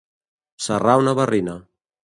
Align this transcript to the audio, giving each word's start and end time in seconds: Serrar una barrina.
Serrar 0.67 0.97
una 1.03 1.15
barrina. 1.21 1.57